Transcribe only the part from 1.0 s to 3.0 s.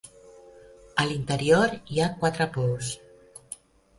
A l'interior hi ha quatre pous.